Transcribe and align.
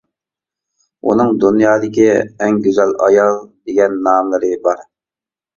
ئۇنىڭ 1.11 1.33
«دۇنيادىكى 1.43 2.07
ئەڭ 2.45 2.57
گۈزەل 2.69 2.97
ئايال» 3.09 3.39
دېگەن 3.45 3.99
ناملىرى 4.09 4.53
بار. 4.65 4.83